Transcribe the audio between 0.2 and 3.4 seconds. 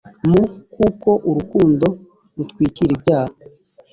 m kuko urukundo rutwikira ibyaha